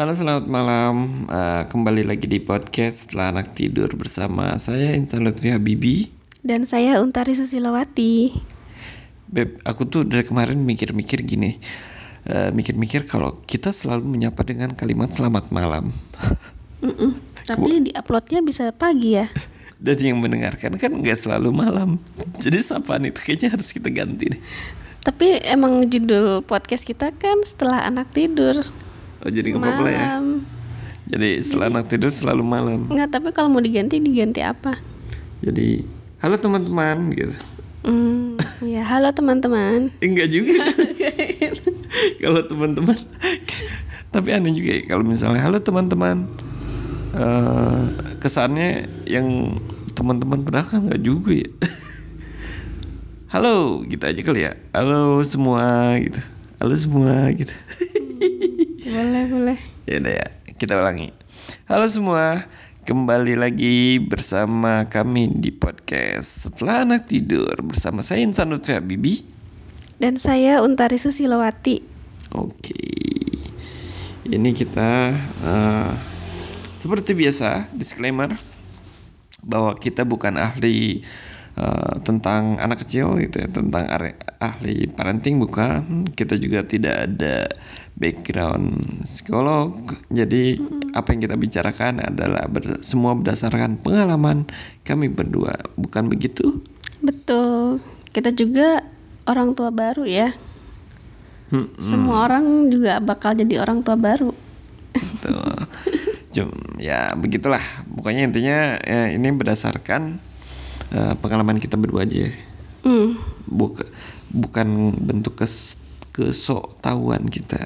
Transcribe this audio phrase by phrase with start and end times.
[0.00, 1.28] Halo selamat malam.
[1.28, 6.08] Uh, Kembali lagi di podcast setelah anak tidur bersama saya Insan Lutfi Habibi.
[6.40, 8.32] Dan saya Untari Susilawati
[9.28, 11.52] Beb, aku tuh dari kemarin mikir-mikir gini.
[12.24, 15.92] Uh, Mikir-mikir kalau kita selalu menyapa dengan kalimat selamat malam.
[16.80, 17.10] Mm -mm.
[17.44, 19.28] Tapi di uploadnya bisa pagi ya?
[19.84, 22.00] Dan yang mendengarkan kan nggak selalu malam.
[22.40, 24.40] Jadi sapaan itu kayaknya harus kita ganti deh.
[25.04, 28.64] Tapi emang judul podcast kita kan setelah anak tidur
[29.20, 30.04] Oh jadi nggak apa-apa ya
[31.10, 34.80] Jadi setelah jadi, anak tidur selalu malam Enggak tapi kalau mau diganti diganti apa
[35.44, 35.84] Jadi
[36.24, 37.36] halo teman-teman gitu
[37.80, 39.88] Hmm, ya halo teman-teman.
[40.04, 40.52] Enggak juga.
[42.22, 42.92] kalau teman-teman,
[44.12, 46.28] tapi aneh juga ya kalau misalnya halo teman-teman,
[47.16, 47.80] uh,
[48.20, 49.56] kesannya yang
[49.96, 51.48] teman-teman padahal kan nggak juga ya.
[53.32, 54.52] halo, gitu aja kali ya.
[54.76, 56.20] Halo semua gitu.
[56.60, 57.56] Halo semua gitu.
[58.90, 59.58] Boleh boleh.
[59.86, 60.26] Ya udah ya,
[60.58, 61.14] kita ulangi.
[61.70, 62.42] Halo semua.
[62.80, 69.20] Kembali lagi bersama kami di podcast Setelah Anak Tidur Bersama saya Insan Lutfi Habibi
[70.00, 71.84] Dan saya Untari Susilawati
[72.32, 72.80] Oke
[74.32, 75.12] Ini kita
[75.44, 75.92] uh,
[76.80, 78.32] Seperti biasa Disclaimer
[79.44, 81.04] Bahwa kita bukan ahli
[81.60, 83.86] uh, Tentang anak kecil gitu ya Tentang
[84.40, 87.44] ahli parenting bukan Kita juga tidak ada
[88.00, 89.76] background psikolog.
[90.08, 90.96] Jadi mm-hmm.
[90.96, 94.48] apa yang kita bicarakan adalah ber, semua berdasarkan pengalaman
[94.82, 96.64] kami berdua, bukan begitu?
[97.04, 97.84] Betul.
[98.10, 98.82] Kita juga
[99.28, 100.32] orang tua baru ya.
[101.50, 104.32] Hmm, Semua orang juga bakal jadi orang tua baru.
[104.96, 105.50] Betul.
[106.34, 107.62] Cum, ya begitulah.
[107.90, 110.22] Pokoknya intinya ya, ini berdasarkan
[110.94, 112.30] uh, pengalaman kita berdua aja.
[112.86, 113.18] Mm.
[113.50, 113.82] Buk,
[114.30, 115.89] bukan bentuk kes
[116.20, 117.60] kesok tahuan kita.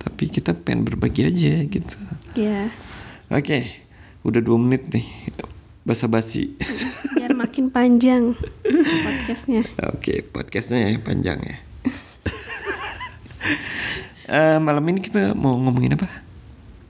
[0.00, 1.96] Tapi kita pengen berbagi aja gitu.
[2.32, 2.66] Ya yeah.
[3.28, 3.62] oke okay,
[4.24, 5.04] udah dua menit nih
[5.84, 6.56] basa-basi.
[7.20, 8.32] Biar makin panjang
[9.04, 9.68] podcastnya.
[9.92, 11.56] Oke okay, podcastnya ya panjang ya.
[14.30, 16.06] Uh, malam ini kita mau ngomongin apa?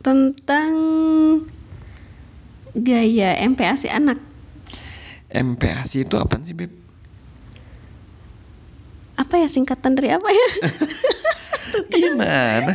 [0.04, 0.74] Tentang
[2.76, 4.20] gaya MPASI anak.
[5.32, 6.79] MPASI itu apa sih beb
[9.30, 10.48] apa ya singkatan dari apa ya?
[11.94, 12.74] Gimana?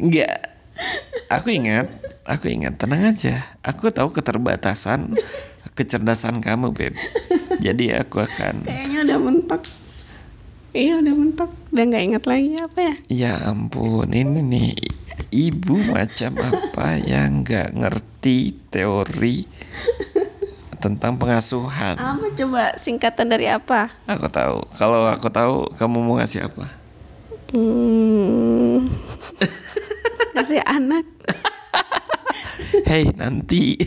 [0.00, 0.56] Enggak
[1.28, 1.92] aku ingat
[2.24, 2.80] aku ingat.
[2.80, 3.44] Tenang aja.
[3.60, 5.12] Aku tahu keterbatasan
[5.76, 6.96] kecerdasan kamu beb
[7.58, 9.62] jadi aku akan kayaknya udah mentok.
[10.72, 11.50] Iya udah mentok.
[11.76, 12.94] Udah nggak ingat lagi apa ya?
[13.12, 14.72] Ya ampun ini nih.
[15.28, 19.44] Ibu macam apa yang nggak ngerti teori
[20.84, 21.96] tentang pengasuhan.
[21.96, 23.88] Apa coba singkatan dari apa?
[24.04, 24.60] Aku tahu.
[24.76, 26.68] Kalau aku tahu kamu mau ngasih apa?
[27.56, 28.84] Hmm.
[30.36, 31.08] ngasih anak.
[32.90, 33.80] Hei nanti.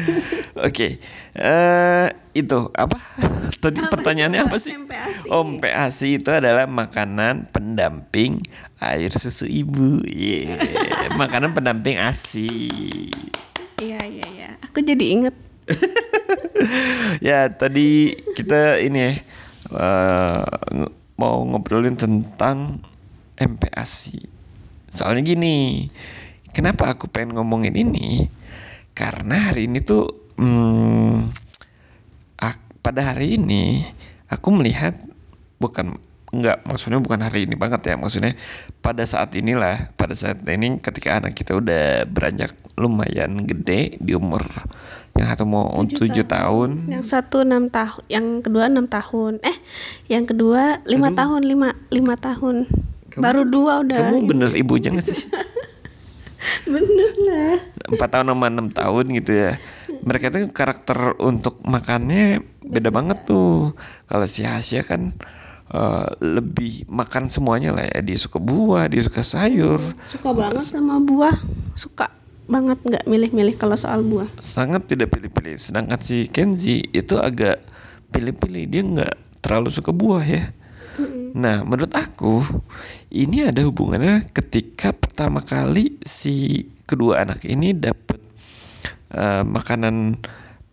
[0.60, 0.68] Oke.
[0.68, 0.92] okay.
[1.32, 3.00] Uh, eh, itu apa?
[3.56, 4.76] Tadi apa pertanyaannya apa sih?
[4.76, 5.32] MPASI.
[5.32, 8.44] Oh, MPASI itu adalah makanan pendamping
[8.76, 10.04] air susu ibu.
[10.04, 10.60] Yeah.
[11.16, 12.52] makanan pendamping ASI.
[13.80, 14.50] Iya, iya, iya.
[14.68, 15.34] Aku jadi inget
[17.28, 19.12] ya tadi kita ini ya
[19.74, 20.42] uh,
[21.20, 22.82] mau ngobrolin tentang
[23.38, 24.28] MPASI.
[24.92, 25.88] Soalnya gini,
[26.52, 28.28] kenapa aku pengen ngomongin ini?
[28.92, 30.04] Karena hari ini tuh
[30.36, 31.42] hmm,
[32.82, 33.80] pada hari ini
[34.28, 34.92] aku melihat
[35.62, 35.96] bukan
[36.32, 38.00] Enggak, maksudnya bukan hari ini banget ya.
[38.00, 38.32] Maksudnya
[38.80, 44.40] pada saat inilah, pada saat ini ketika anak kita udah beranjak lumayan gede di umur
[45.12, 46.88] yang satu mau tujuh tahun.
[46.88, 49.44] Yang satu enam tahun, yang kedua enam tahun.
[49.44, 49.56] Eh,
[50.08, 52.64] yang kedua lima tahun, lima lima tahun.
[53.12, 54.08] Kamu, Baru dua udah.
[54.08, 55.28] Kamu bener ibu jangan sih?
[56.72, 57.56] bener lah.
[57.92, 59.52] Empat tahun sama enam tahun gitu ya.
[60.02, 63.76] Mereka tuh karakter untuk makannya beda banget tuh.
[64.08, 65.12] Kalau si Hasya kan
[65.72, 71.00] uh, lebih makan semuanya lah ya dia suka buah dia suka sayur suka banget sama
[71.00, 71.34] buah
[71.72, 72.12] suka
[72.50, 74.28] banget nggak milih-milih kalau soal buah.
[74.42, 75.56] Sangat tidak pilih-pilih.
[75.58, 77.62] Sedangkan si Kenzi itu agak
[78.10, 78.64] pilih-pilih.
[78.68, 80.42] Dia nggak terlalu suka buah ya.
[81.32, 82.44] Nah, menurut aku
[83.08, 88.20] ini ada hubungannya ketika pertama kali si kedua anak ini dapat
[89.16, 90.20] uh, makanan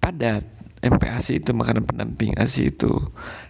[0.04, 0.44] padat.
[0.80, 2.92] MPASI itu makanan pendamping ASI itu.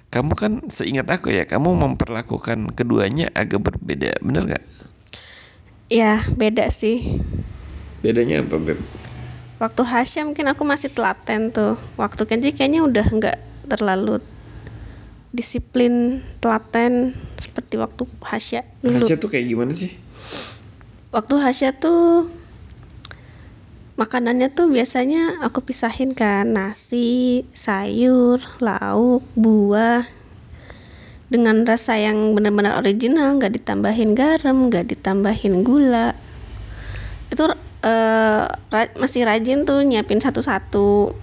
[0.09, 4.17] Kamu kan seingat aku ya kamu memperlakukan keduanya agak berbeda.
[4.25, 4.65] Bener gak?
[5.93, 7.21] Ya beda sih
[7.99, 8.79] bedanya apa beb?
[9.59, 13.37] waktu Hasya mungkin aku masih telaten tuh waktu Kenji kayaknya udah nggak
[13.67, 14.23] terlalu
[15.35, 19.93] disiplin telaten seperti waktu Hasya dulu Hasya tuh kayak gimana sih?
[21.11, 22.31] waktu Hasya tuh
[23.99, 30.07] makanannya tuh biasanya aku pisahin kan nasi sayur lauk buah
[31.27, 36.15] dengan rasa yang benar-benar original nggak ditambahin garam nggak ditambahin gula
[37.29, 37.43] itu
[37.83, 41.15] uh, ra masih rajin tuh nyiapin satu-satu.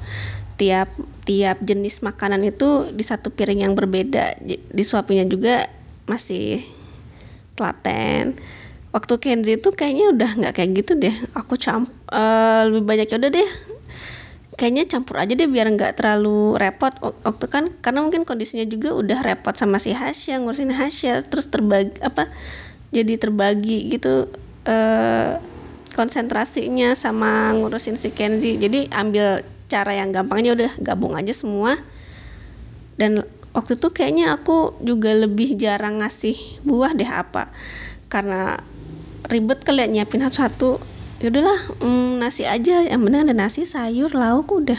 [0.56, 0.88] Tiap
[1.28, 4.40] tiap jenis makanan itu di satu piring yang berbeda.
[4.72, 5.68] Disuapinya juga
[6.08, 6.64] masih
[7.58, 8.38] telaten.
[8.94, 11.12] Waktu Kenzi itu kayaknya udah nggak kayak gitu deh.
[11.36, 13.50] Aku camp uh, lebih banyak ya udah deh.
[14.56, 16.96] Kayaknya campur aja deh biar nggak terlalu repot.
[17.04, 22.00] Waktu kan karena mungkin kondisinya juga udah repot sama si Hasya ngurusin Hasya terus terbagi
[22.00, 22.32] apa
[22.88, 24.32] jadi terbagi gitu.
[24.64, 25.36] Uh,
[25.96, 31.80] konsentrasinya sama ngurusin si Kenzi jadi ambil cara yang gampangnya udah gabung aja semua.
[33.00, 33.24] Dan
[33.56, 36.36] waktu itu kayaknya aku juga lebih jarang ngasih
[36.68, 37.48] buah deh apa.
[38.12, 38.60] Karena
[39.32, 40.78] ribet kali ya nyiapin satu-satu.
[41.24, 42.84] Ya udahlah mm, nasi aja.
[42.84, 44.78] Yang penting ada nasi sayur lauk udah.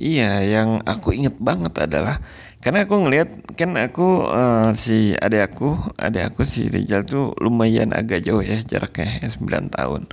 [0.00, 2.16] Iya yang aku inget banget adalah
[2.62, 7.90] karena aku ngelihat kan aku uh, si adik aku adik aku si Rizal tuh lumayan
[7.90, 10.06] agak jauh ya jaraknya 9 tahun.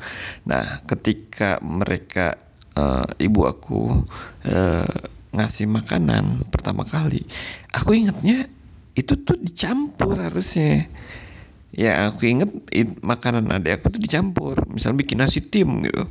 [0.50, 2.42] Nah ketika mereka
[2.74, 4.02] uh, ibu aku
[4.50, 4.94] uh,
[5.30, 7.22] ngasih makanan pertama kali
[7.70, 8.50] aku ingetnya
[8.98, 10.90] itu tuh dicampur harusnya.
[11.70, 14.66] Ya aku inget it, makanan adik aku tuh dicampur.
[14.74, 16.02] Misalnya bikin nasi tim gitu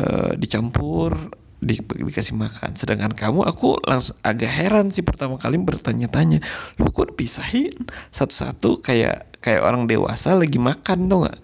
[0.00, 2.76] uh, dicampur di, dikasih makan.
[2.76, 6.38] Sedangkan kamu aku langsung agak heran sih pertama kali bertanya-tanya
[6.78, 7.74] lo kok dipisahin?
[8.12, 11.38] Satu-satu kayak kayak orang dewasa lagi makan tuh nggak?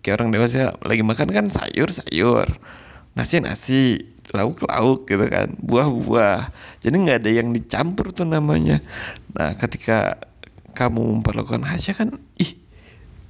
[0.00, 2.46] Kayak orang dewasa lagi makan kan sayur sayur
[3.16, 3.82] nasi nasi
[4.36, 6.42] lauk lauk gitu kan buah buah
[6.84, 8.82] jadi nggak ada yang dicampur tuh namanya.
[9.32, 10.20] Nah ketika
[10.76, 12.52] kamu memperlakukan Hasya kan ih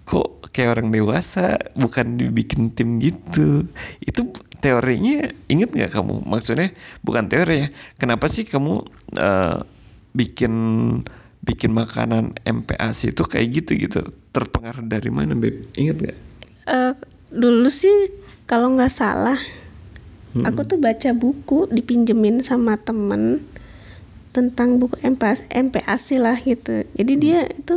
[0.07, 3.67] kok kayak orang dewasa bukan dibikin tim gitu.
[4.03, 6.25] Itu teorinya inget nggak kamu?
[6.26, 6.73] Maksudnya
[7.03, 7.69] bukan teori ya.
[8.00, 8.82] Kenapa sih kamu
[9.17, 9.58] uh,
[10.17, 10.55] bikin
[11.47, 14.00] bikin makanan MPAC itu kayak gitu gitu?
[14.35, 15.70] Terpengaruh dari mana beb?
[15.79, 16.19] Inget nggak?
[16.67, 16.93] Uh,
[17.31, 18.11] dulu sih
[18.47, 19.38] kalau nggak salah
[20.35, 20.47] hmm.
[20.47, 23.43] aku tuh baca buku dipinjemin sama temen
[24.35, 26.85] tentang buku MPAC, MPAC lah gitu.
[26.93, 27.23] Jadi hmm.
[27.23, 27.76] dia itu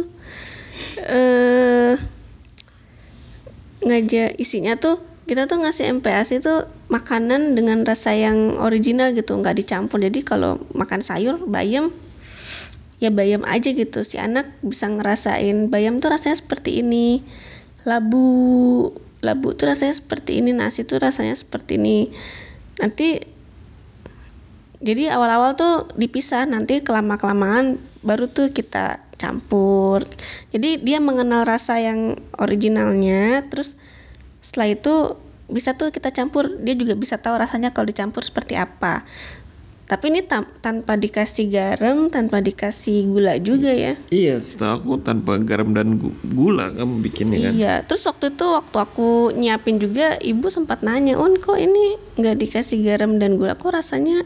[1.07, 1.95] eh uh,
[3.79, 9.61] ngajak isinya tuh kita tuh ngasih MPAS itu makanan dengan rasa yang original gitu nggak
[9.61, 10.01] dicampur.
[10.01, 11.93] Jadi kalau makan sayur bayam
[12.97, 14.01] ya bayam aja gitu.
[14.01, 17.21] Si anak bisa ngerasain bayam tuh rasanya seperti ini.
[17.85, 18.89] Labu
[19.21, 22.09] labu tuh rasanya seperti ini nasi tuh rasanya seperti ini.
[22.81, 23.21] Nanti
[24.81, 30.09] jadi awal-awal tuh dipisah nanti kelama kelamaan baru tuh kita campur.
[30.49, 33.77] Jadi dia mengenal rasa yang originalnya terus
[34.39, 34.95] setelah itu
[35.49, 36.47] bisa tuh kita campur.
[36.61, 39.03] Dia juga bisa tahu rasanya kalau dicampur seperti apa.
[39.89, 43.97] Tapi ini tam tanpa dikasih garam tanpa dikasih gula juga ya.
[44.13, 45.97] Iya setahu aku tanpa garam dan
[46.29, 47.51] gula kamu bikinnya kan?
[47.57, 52.37] Iya terus waktu itu waktu aku nyiapin juga ibu sempat nanya on kok ini nggak
[52.37, 53.57] dikasih garam dan gula?
[53.57, 54.21] Kok rasanya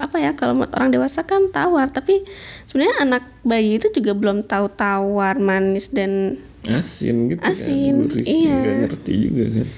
[0.00, 1.92] apa ya kalau orang dewasa kan tawar.
[1.92, 2.24] Tapi
[2.64, 8.20] sebenarnya anak bayi itu juga belum tahu tawar manis dan asin gitu kan, asin kan?
[8.26, 8.56] iya.
[8.60, 9.68] Gak ngerti juga kan.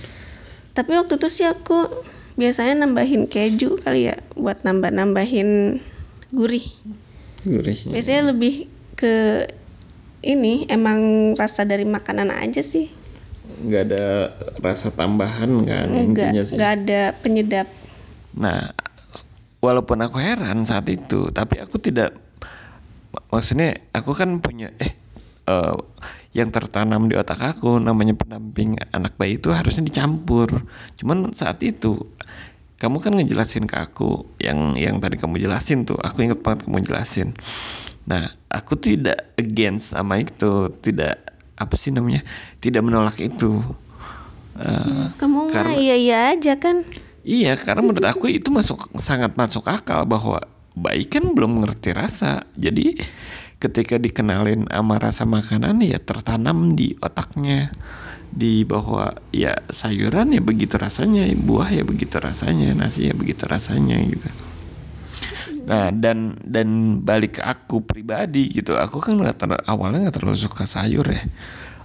[0.73, 1.79] Tapi waktu itu sih aku
[2.35, 5.79] biasanya nambahin keju kali ya buat nambah nambahin
[6.33, 6.65] gurih
[7.45, 9.45] gurih biasanya lebih ke
[10.25, 12.89] ini emang rasa dari makanan aja sih.
[13.63, 14.05] Nggak ada
[14.63, 16.57] rasa tambahan kan Enggak, intinya sih.
[16.57, 17.69] nggak ada penyedap.
[18.39, 18.71] Nah
[19.63, 22.11] walaupun aku heran saat itu tapi aku tidak
[23.31, 24.93] maksudnya aku kan punya eh
[25.47, 25.77] uh,
[26.33, 30.49] yang tertanam di otak aku namanya pendamping anak bayi itu harusnya dicampur.
[30.97, 31.97] Cuman saat itu
[32.81, 36.01] kamu kan ngejelasin ke aku yang yang tadi kamu jelasin tuh.
[36.01, 37.37] Aku inget banget kamu jelasin.
[38.09, 40.73] Nah aku tidak against sama itu.
[40.73, 41.15] Tidak
[41.61, 42.25] apa sih namanya?
[42.59, 43.61] Tidak menolak itu.
[44.53, 46.85] Uh, kamu karena, iya iya aja kan?
[47.23, 50.43] Iya, karena menurut aku itu masuk sangat masuk akal bahwa
[50.75, 52.43] bayi kan belum ngerti rasa.
[52.59, 52.99] Jadi
[53.63, 57.71] ketika dikenalin sama rasa makanan ya tertanam di otaknya.
[58.33, 64.01] Di bahwa ya sayuran ya begitu rasanya, buah ya begitu rasanya, nasi ya begitu rasanya
[64.03, 64.25] gitu.
[65.69, 70.65] Nah dan dan balik ke aku pribadi gitu, aku kan gak awalnya nggak terlalu suka
[70.65, 71.23] sayur ya.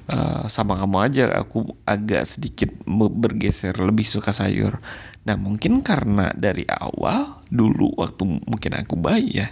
[0.08, 4.80] Uh, sama kamu aja aku agak sedikit bergeser lebih suka sayur.
[5.28, 9.52] Nah mungkin karena dari awal dulu waktu mungkin aku bayi ya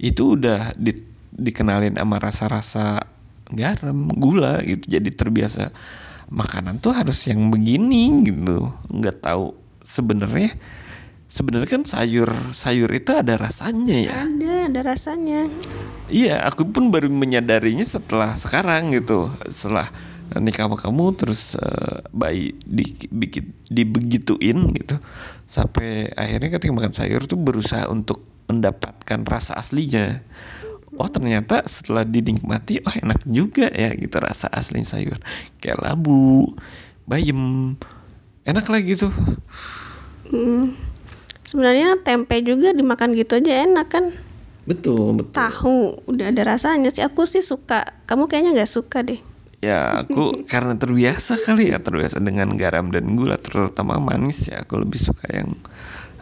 [0.00, 3.04] itu udah di, dikenalin sama rasa-rasa
[3.52, 4.84] garam, gula gitu.
[4.98, 5.72] Jadi terbiasa
[6.32, 8.72] makanan tuh harus yang begini gitu.
[8.92, 10.52] Nggak tahu sebenarnya
[11.28, 14.12] sebenarnya kan sayur sayur itu ada rasanya ya.
[14.12, 15.48] Ada ada rasanya.
[16.12, 19.28] Iya aku pun baru menyadarinya setelah sekarang gitu.
[19.48, 19.88] Setelah
[20.40, 24.96] nikah sama kamu terus uh, bayi di, bikin dibegituin gitu.
[25.44, 30.20] Sampai akhirnya ketika makan sayur tuh berusaha untuk mendapatkan rasa aslinya
[31.00, 35.16] oh ternyata setelah dinikmati oh enak juga ya gitu rasa asli sayur.
[35.62, 36.52] Kayak labu
[37.08, 37.74] bayam
[38.44, 39.08] enak lah gitu.
[40.28, 40.76] Hmm,
[41.44, 44.04] sebenarnya tempe juga dimakan gitu aja enak kan?
[44.68, 45.34] Betul betul.
[45.34, 47.02] Tahu udah ada rasanya sih.
[47.02, 49.18] Aku sih suka kamu kayaknya nggak suka deh.
[49.62, 54.62] Ya aku karena terbiasa kali ya terbiasa dengan garam dan gula terutama manis ya.
[54.62, 55.50] Aku lebih suka yang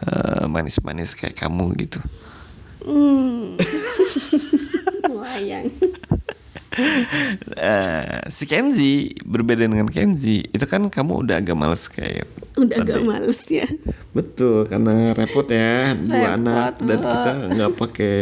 [0.07, 2.01] eh, manis-manis kayak kamu gitu
[2.85, 3.57] hmm.
[5.21, 5.67] wayang
[7.59, 10.39] Eh, si Kenzi berbeda dengan Kenzi.
[10.55, 12.23] Itu kan kamu udah agak males kayak
[12.55, 13.67] udah agak males ya.
[14.15, 18.15] Betul karena repot ya dua Repot, anak dan kita nggak pakai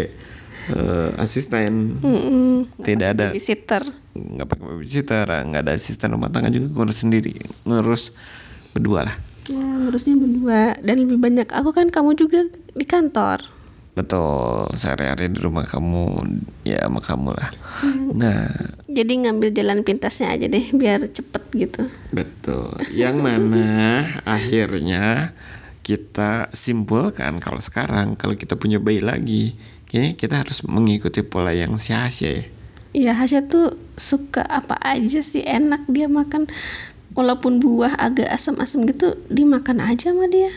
[0.74, 2.02] eh, asisten.
[2.82, 3.30] Tidak ada.
[3.30, 3.86] babysitter.
[4.18, 7.38] Nggak pakai babysitter nggak ada asisten rumah tangga juga ngurus sendiri
[7.70, 8.18] ngurus
[8.74, 9.16] berdua lah.
[9.46, 10.74] Ya ngurusnya berdua.
[10.82, 13.59] Dan lebih banyak aku kan kamu juga di kantor
[13.98, 16.24] betul sehari-hari di rumah kamu
[16.64, 17.50] ya sama kamu lah.
[18.16, 18.48] Nah.
[18.88, 21.84] Jadi ngambil jalan pintasnya aja deh biar cepet gitu.
[22.16, 22.72] Betul.
[22.96, 23.68] Yang mana
[24.40, 25.36] akhirnya
[25.84, 29.58] kita simpulkan kalau sekarang kalau kita punya bayi lagi,
[29.90, 32.44] kayaknya kita harus mengikuti pola yang si Hasya ya.
[32.90, 36.50] Iya Hasya tuh suka apa aja sih enak dia makan.
[37.18, 40.54] Walaupun buah agak asam-asam gitu dimakan aja sama dia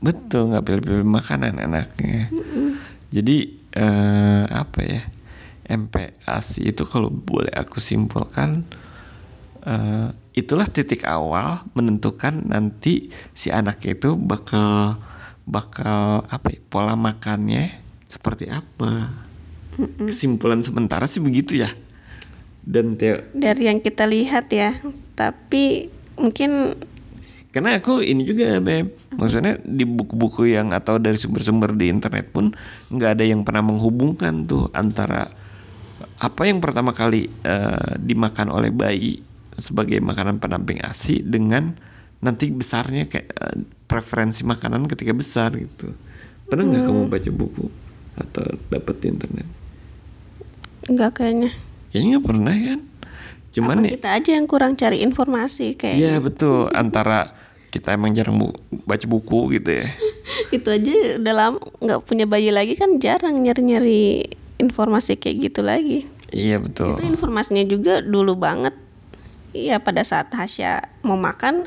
[0.00, 2.32] Betul, nggak pilih-pilih makanan enaknya.
[3.12, 3.36] Jadi
[3.76, 5.02] eh, apa ya?
[5.70, 8.66] MPASI itu kalau boleh aku simpulkan
[9.62, 14.98] eh, itulah titik awal menentukan nanti si anak itu bakal
[15.46, 17.70] bakal apa ya, pola makannya
[18.08, 19.14] seperti apa.
[20.10, 21.70] Kesimpulan sementara sih begitu ya.
[22.60, 24.76] Dan Teo, dari yang kita lihat ya
[25.16, 25.88] tapi
[26.20, 26.76] mungkin
[27.50, 32.54] karena aku ini juga Beb maksudnya di buku-buku yang atau dari sumber-sumber di internet pun
[32.94, 35.26] nggak ada yang pernah menghubungkan tuh antara
[36.20, 39.18] apa yang pertama kali eh, dimakan oleh bayi
[39.50, 41.74] sebagai makanan pendamping ASI dengan
[42.22, 43.56] nanti besarnya kayak eh,
[43.90, 45.90] preferensi makanan ketika besar gitu.
[46.46, 47.66] Pernah nggak kamu baca buku
[48.20, 49.48] atau dapat di internet?
[50.86, 51.50] Nggak kayaknya.
[51.90, 52.80] Kayaknya nggak pernah kan
[53.50, 56.70] cuman Apa nih kita aja yang kurang cari informasi kayak Iya betul.
[56.70, 57.26] Antara
[57.68, 58.54] kita emang jarang bu-
[58.84, 59.86] baca buku gitu ya.
[60.56, 64.26] itu aja udah lama nggak punya bayi lagi kan jarang nyari-nyari
[64.56, 66.06] informasi kayak gitu lagi.
[66.30, 66.94] Iya betul.
[66.94, 68.74] itu informasinya juga dulu banget.
[69.50, 71.66] Iya pada saat Hasya mau makan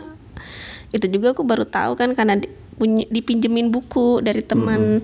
[0.92, 5.04] itu juga aku baru tahu kan karena di- punya dipinjemin buku dari teman.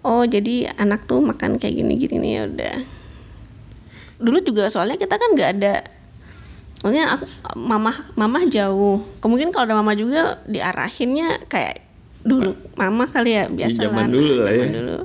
[0.00, 2.76] Oh jadi anak tuh makan kayak gini gini ya udah.
[4.16, 5.74] Dulu juga soalnya kita kan nggak ada
[6.84, 7.24] maksudnya aku
[7.56, 11.80] mama mama jauh kemungkinan kalau ada mama juga diarahinnya kayak
[12.20, 14.68] dulu mama kali ya biasa zaman dulu lah ya.
[14.68, 14.98] dulu.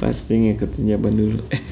[0.00, 1.38] Pasti ngikutin zaman dulu.
[1.54, 1.62] Eh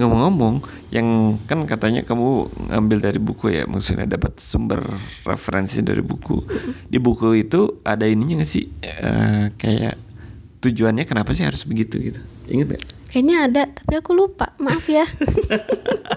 [0.00, 4.80] ngomong-ngomong, yang kan katanya kamu ngambil dari buku ya, maksudnya dapat sumber
[5.28, 6.48] referensi dari buku.
[6.88, 8.64] Di buku itu ada ininya nggak sih?
[8.80, 10.00] Eh, kayak
[10.64, 12.24] tujuannya kenapa sih harus begitu gitu?
[12.48, 12.84] Ingat gak?
[13.14, 15.06] kayaknya ada tapi aku lupa maaf ya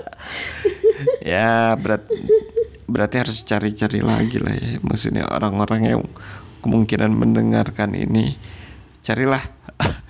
[1.21, 2.07] ya berat
[2.87, 6.01] berarti harus cari-cari lagi lah ya maksudnya orang-orang yang
[6.63, 8.39] kemungkinan mendengarkan ini
[9.03, 9.39] carilah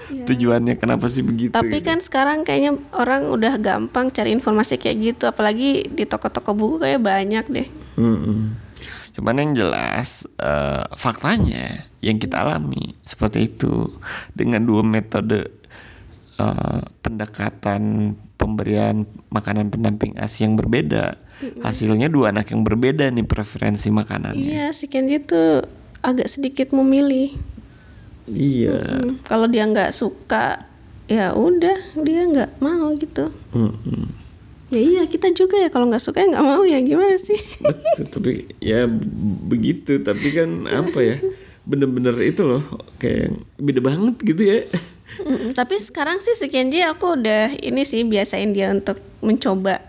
[0.08, 1.88] tujuannya kenapa sih begitu Tapi gitu.
[1.92, 7.04] kan sekarang kayaknya orang udah gampang cari informasi kayak gitu, apalagi di toko-toko buku kayak
[7.04, 7.68] banyak deh.
[8.00, 8.56] Mm-mm.
[9.18, 13.90] cuman yang jelas eh, faktanya yang kita alami seperti itu
[14.38, 15.57] dengan dua metode
[16.38, 17.82] eh, pendekatan
[18.36, 21.18] pemberian makanan pendamping ASI yang berbeda
[21.60, 25.62] hasilnya dua anak yang berbeda nih preferensi makanannya Iya, si Kenji tuh
[26.00, 27.30] agak sedikit memilih.
[28.28, 30.66] iya Hmm, Kalau dia nggak suka,
[31.06, 33.30] ya udah dia nggak mau gitu.
[33.54, 34.10] Mm-mm.
[34.68, 37.40] Ya iya kita juga ya kalau nggak suka ya nggak mau ya gimana sih?
[37.96, 38.84] Betul, tapi ya
[39.48, 41.16] begitu tapi kan apa ya
[41.68, 42.64] bener-bener itu loh
[42.98, 44.64] kayak beda banget gitu ya.
[45.20, 49.84] Mm, tapi sekarang sih si Kenji aku udah ini sih biasain dia untuk mencoba.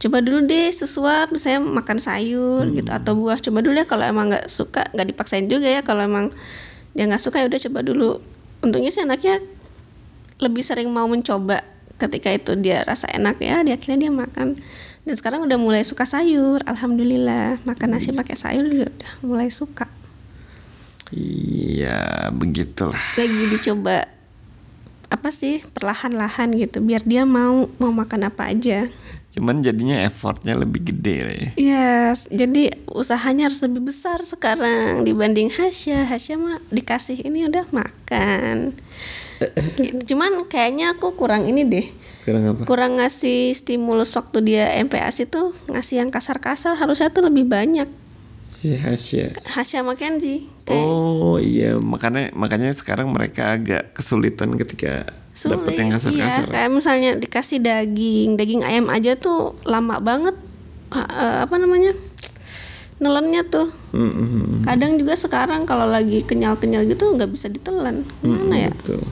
[0.00, 3.36] Coba dulu deh sesuap misalnya makan sayur gitu atau buah.
[3.40, 5.84] Coba dulu ya kalau emang nggak suka nggak dipaksain juga ya.
[5.84, 6.32] Kalau emang
[6.96, 8.10] dia nggak suka ya udah coba dulu.
[8.64, 9.40] Untungnya sih anaknya
[10.40, 11.64] lebih sering mau mencoba
[11.96, 14.56] ketika itu dia rasa enak ya dia akhirnya dia makan.
[15.06, 17.60] Dan sekarang udah mulai suka sayur alhamdulillah.
[17.64, 19.95] Makan nasi pakai sayur juga udah mulai suka
[21.14, 23.02] Iya, begitulah.
[23.14, 24.06] lagi dicoba
[25.06, 28.90] apa sih perlahan-lahan gitu biar dia mau mau makan apa aja
[29.36, 31.48] Cuman jadinya effortnya lebih gede lah ya.
[31.60, 36.08] Yes, jadi usahanya harus lebih besar sekarang dibanding Hasya.
[36.08, 38.72] Hasya mah dikasih ini udah makan.
[39.76, 40.16] Gitu.
[40.16, 41.84] Cuman kayaknya aku kurang ini deh.
[42.24, 42.64] Kurang apa?
[42.64, 47.92] Kurang ngasih stimulus waktu dia MPAS itu ngasih yang kasar-kasar harusnya tuh lebih banyak.
[48.50, 49.36] Si Hasya.
[49.44, 50.48] Hasya Kenji.
[50.64, 55.06] Kayak Oh iya, makanya makanya sekarang mereka agak kesulitan ketika
[55.44, 56.46] dapat yang Iya, kasar-kasar.
[56.48, 60.34] kayak misalnya dikasih daging, daging ayam aja tuh lama banget.
[60.90, 61.92] Ha- eh, apa namanya?
[62.96, 63.68] Nelennya tuh.
[63.92, 64.60] Mm, mm, mm.
[64.64, 68.08] Kadang juga sekarang kalau lagi kenyal-kenyal gitu nggak bisa ditelan.
[68.24, 68.72] Gimana ya?
[68.72, 69.04] Betul.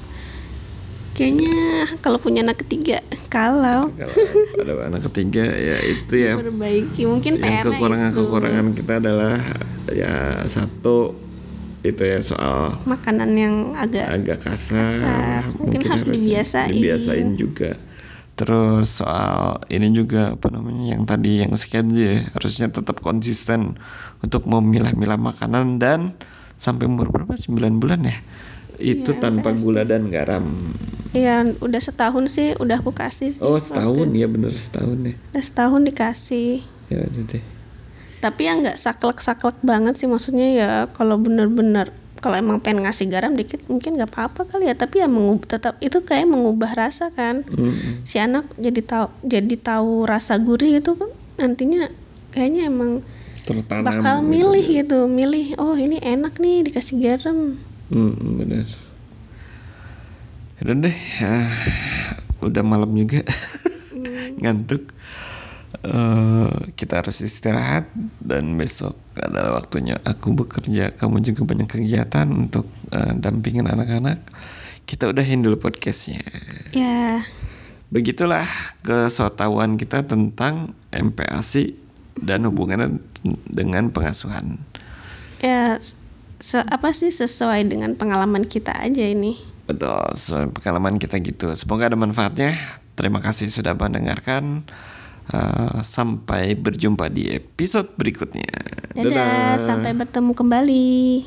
[1.14, 2.98] Kayaknya kalau punya anak ketiga,
[3.30, 3.86] kalau.
[3.94, 9.38] Kalau ada anak ketiga ya itu ya perbaiki mungkin yang PR-nya kekurangan-kekurangan kita adalah
[9.94, 11.14] ya satu
[11.84, 15.42] itu ya soal makanan yang agak agak kasar, Kasar.
[15.60, 16.72] Mungkin harus dibiasain.
[16.72, 17.78] dibiasain juga.
[18.34, 23.78] Terus soal ini juga apa namanya yang tadi yang sekian ya harusnya tetap konsisten
[24.18, 26.10] untuk memilah-milah makanan dan
[26.58, 27.38] sampai umur berapa?
[27.38, 28.18] 9 bulan ya
[28.76, 30.74] itu tanpa gula dan garam
[31.10, 33.38] ya udah setahun sih udah aku kasih sih.
[33.38, 36.58] oh setahun ya bener setahun ya Udah setahun dikasih.
[36.88, 37.44] ya udah deh
[38.18, 43.36] Tapi yang nggak saklek-saklek banget sih maksudnya ya kalau bener-bener kalau emang pengen ngasih garam
[43.36, 47.44] dikit mungkin nggak apa-apa kali ya tapi ya mengub- tetap itu kayak mengubah rasa kan
[47.44, 48.00] Mm-mm.
[48.02, 51.92] si anak jadi tahu jadi tahu rasa gurih itu kan nantinya
[52.32, 53.04] kayaknya emang
[53.44, 54.30] tertanam bakal gitu.
[54.32, 57.60] milih gitu milih oh ini enak nih dikasih garam
[57.92, 58.66] Mm, bener.
[60.64, 61.50] Udah deh, ah,
[62.40, 63.20] udah malam juga,
[64.40, 64.88] ngantuk.
[65.84, 70.96] Eh, kita harus istirahat dan besok adalah waktunya aku bekerja.
[70.96, 72.64] Kamu juga banyak kegiatan untuk
[72.94, 74.24] eh, dampingin anak-anak.
[74.88, 76.24] Kita udahin dulu podcastnya.
[76.72, 77.20] ya
[77.92, 78.48] Begitulah
[78.80, 81.76] kesotauan kita tentang MPASI
[82.16, 82.96] dan hubungannya
[83.44, 84.56] dengan pengasuhan.
[85.44, 85.76] ya
[86.44, 89.96] se- apa sih sesuai dengan pengalaman kita aja ini Betul,
[90.60, 91.48] pengalaman kita gitu.
[91.56, 92.52] Semoga ada manfaatnya.
[93.00, 94.60] Terima kasih sudah mendengarkan.
[95.24, 98.44] Uh, sampai berjumpa di episode berikutnya.
[98.92, 101.24] dadah sampai bertemu kembali